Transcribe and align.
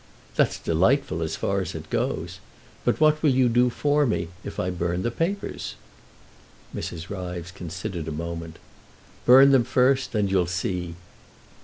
"That's 0.35 0.57
delightful 0.57 1.21
as 1.21 1.35
far 1.35 1.61
as 1.61 1.75
it 1.75 1.91
goes. 1.91 2.39
But 2.83 2.99
what 2.99 3.21
will 3.21 3.29
you 3.29 3.47
do 3.47 3.69
for 3.69 4.07
me 4.07 4.29
if 4.43 4.59
I 4.59 4.71
burn 4.71 5.03
the 5.03 5.11
papers?" 5.11 5.75
Mrs. 6.75 7.11
Ryves 7.11 7.51
considered 7.51 8.07
a 8.07 8.11
moment. 8.11 8.57
"Burn 9.27 9.51
them 9.51 9.63
first 9.63 10.15
and 10.15 10.31
you'll 10.31 10.47
see!" 10.47 10.95